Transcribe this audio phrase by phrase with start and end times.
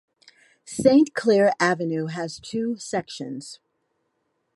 [0.65, 3.59] Saint Clair Avenue has two sections.